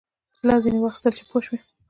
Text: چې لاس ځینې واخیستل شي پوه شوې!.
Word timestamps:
چې 0.35 0.41
لاس 0.47 0.59
ځینې 0.63 0.79
واخیستل 0.81 1.13
شي 1.17 1.23
پوه 1.29 1.41
شوې!. 1.45 1.57